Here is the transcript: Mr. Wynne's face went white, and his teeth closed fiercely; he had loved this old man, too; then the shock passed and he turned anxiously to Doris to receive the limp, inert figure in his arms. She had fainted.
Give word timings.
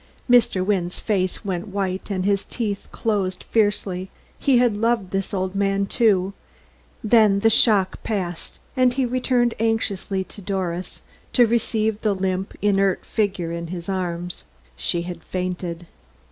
Mr. 0.27 0.65
Wynne's 0.65 0.97
face 0.97 1.45
went 1.45 1.67
white, 1.67 2.09
and 2.09 2.25
his 2.25 2.43
teeth 2.43 2.87
closed 2.91 3.43
fiercely; 3.51 4.09
he 4.39 4.57
had 4.57 4.75
loved 4.75 5.11
this 5.11 5.31
old 5.31 5.53
man, 5.53 5.85
too; 5.85 6.33
then 7.03 7.41
the 7.41 7.51
shock 7.51 8.01
passed 8.01 8.57
and 8.75 8.95
he 8.95 9.05
turned 9.19 9.53
anxiously 9.59 10.23
to 10.23 10.41
Doris 10.41 11.03
to 11.33 11.45
receive 11.45 12.01
the 12.01 12.15
limp, 12.15 12.55
inert 12.63 13.05
figure 13.05 13.51
in 13.51 13.67
his 13.67 13.87
arms. 13.87 14.43
She 14.75 15.03
had 15.03 15.23
fainted. 15.23 15.85